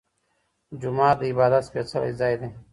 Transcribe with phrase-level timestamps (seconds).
[0.81, 2.49] جومات د عبادت سپيڅلی ځای دی.